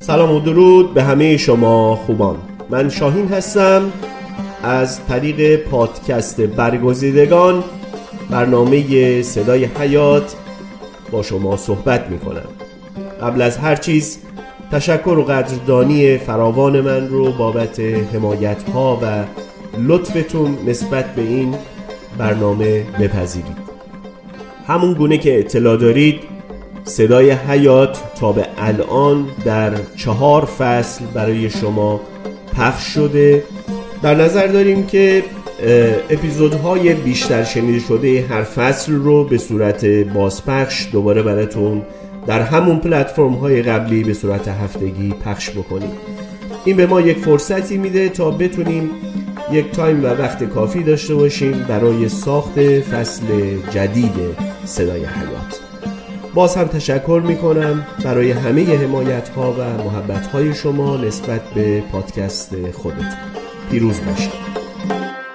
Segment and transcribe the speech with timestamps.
[0.00, 2.36] سلام و درود به همه شما خوبان.
[2.70, 3.92] من شاهین هستم
[4.62, 7.64] از طریق پادکست برگزیدگان
[8.30, 10.34] برنامه صدای حیات
[11.10, 12.48] با شما صحبت می کنم
[13.22, 14.18] قبل از هر چیز
[14.72, 19.24] تشکر و قدردانی فراوان من رو بابت حمایت ها و
[19.78, 21.54] لطفتون نسبت به این
[22.18, 23.56] برنامه بپذیرید.
[24.66, 26.20] همون گونه که اطلاع دارید
[26.90, 32.00] صدای حیات تا به الان در چهار فصل برای شما
[32.56, 33.44] پخش شده.
[34.02, 35.22] در نظر داریم که
[36.10, 41.82] اپیزودهای بیشتر شنیده شده هر فصل رو به صورت بازپخش دوباره براتون
[42.26, 45.92] در همون پلتفرم های قبلی به صورت هفتگی پخش بکنیم.
[46.64, 48.90] این به ما یک فرصتی میده تا بتونیم
[49.52, 53.24] یک تایم و وقت کافی داشته باشیم برای ساخت فصل
[53.70, 54.14] جدید
[54.64, 55.60] صدای حیات.
[56.34, 61.80] باز هم تشکر می کنم برای همه حمایت ها و محبت های شما نسبت به
[61.92, 63.06] پادکست خودتون.
[63.70, 64.59] پیروز باشید.